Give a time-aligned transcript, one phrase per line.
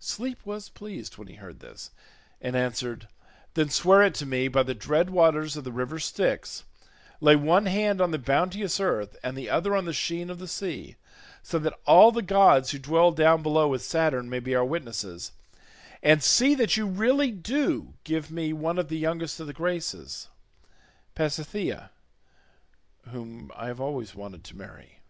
[0.00, 1.92] Sleep was pleased when he heard this,
[2.40, 3.06] and answered,
[3.54, 6.64] "Then swear it to me by the dread waters of the river Styx;
[7.20, 10.48] lay one hand on the bounteous earth, and the other on the sheen of the
[10.48, 10.96] sea,
[11.44, 15.30] so that all the gods who dwell down below with Saturn may be our witnesses,
[16.02, 21.90] and see that you really do give me one of the youngest of the Graces—Pasithea,
[23.10, 25.02] whom I have always wanted to marry."